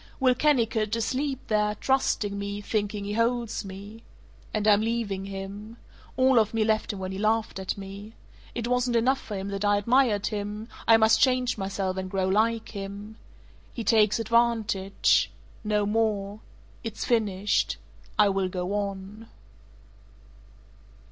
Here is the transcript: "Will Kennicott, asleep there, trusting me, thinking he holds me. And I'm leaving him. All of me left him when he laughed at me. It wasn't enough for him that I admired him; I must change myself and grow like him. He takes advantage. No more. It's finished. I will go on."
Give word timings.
"Will 0.19 0.33
Kennicott, 0.33 0.95
asleep 0.95 1.41
there, 1.45 1.75
trusting 1.75 2.39
me, 2.39 2.59
thinking 2.59 3.05
he 3.05 3.13
holds 3.13 3.63
me. 3.63 4.01
And 4.51 4.67
I'm 4.67 4.81
leaving 4.81 5.25
him. 5.25 5.77
All 6.17 6.39
of 6.39 6.55
me 6.55 6.63
left 6.63 6.91
him 6.91 6.97
when 6.97 7.11
he 7.11 7.19
laughed 7.19 7.59
at 7.59 7.77
me. 7.77 8.13
It 8.55 8.67
wasn't 8.67 8.95
enough 8.95 9.21
for 9.21 9.35
him 9.35 9.49
that 9.49 9.63
I 9.63 9.77
admired 9.77 10.25
him; 10.25 10.69
I 10.87 10.97
must 10.97 11.21
change 11.21 11.55
myself 11.55 11.97
and 11.97 12.09
grow 12.09 12.27
like 12.27 12.69
him. 12.69 13.17
He 13.75 13.83
takes 13.83 14.17
advantage. 14.17 15.29
No 15.63 15.85
more. 15.85 16.39
It's 16.83 17.05
finished. 17.05 17.77
I 18.17 18.29
will 18.29 18.49
go 18.49 18.73
on." 18.73 19.27